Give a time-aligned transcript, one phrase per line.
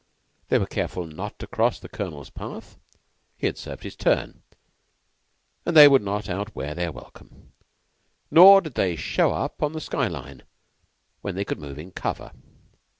[0.49, 2.75] They were careful not to cross the Colonel's path
[3.37, 4.41] he had served his turn,
[5.63, 7.53] and they would not out wear their welcome
[8.31, 10.41] nor did they show up on the sky line
[11.21, 12.31] when they could move in cover.